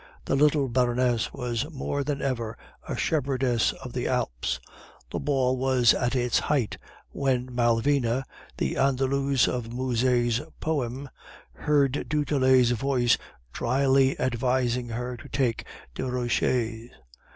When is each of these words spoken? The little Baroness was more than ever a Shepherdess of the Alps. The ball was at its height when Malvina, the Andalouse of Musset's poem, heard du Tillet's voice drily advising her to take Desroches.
The 0.25 0.35
little 0.35 0.67
Baroness 0.67 1.31
was 1.31 1.69
more 1.69 2.03
than 2.03 2.23
ever 2.23 2.57
a 2.87 2.97
Shepherdess 2.97 3.71
of 3.83 3.93
the 3.93 4.07
Alps. 4.07 4.59
The 5.11 5.19
ball 5.19 5.55
was 5.57 5.93
at 5.93 6.15
its 6.15 6.39
height 6.39 6.79
when 7.11 7.53
Malvina, 7.53 8.23
the 8.57 8.77
Andalouse 8.79 9.47
of 9.47 9.71
Musset's 9.71 10.41
poem, 10.59 11.07
heard 11.53 12.09
du 12.09 12.25
Tillet's 12.25 12.71
voice 12.71 13.19
drily 13.53 14.19
advising 14.19 14.89
her 14.89 15.15
to 15.17 15.29
take 15.29 15.65
Desroches. 15.93 16.89